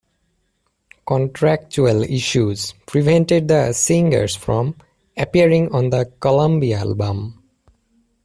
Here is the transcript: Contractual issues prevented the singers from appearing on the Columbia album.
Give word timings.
Contractual 1.05 2.01
issues 2.01 2.73
prevented 2.87 3.47
the 3.47 3.71
singers 3.71 4.35
from 4.35 4.75
appearing 5.15 5.71
on 5.75 5.91
the 5.91 6.11
Columbia 6.19 6.79
album. 6.79 7.43